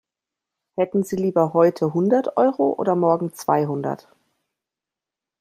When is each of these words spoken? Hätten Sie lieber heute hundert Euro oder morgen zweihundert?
Hätten 0.77 1.03
Sie 1.03 1.15
lieber 1.15 1.53
heute 1.53 1.93
hundert 1.93 2.35
Euro 2.35 2.73
oder 2.73 2.95
morgen 2.95 3.33
zweihundert? 3.33 4.07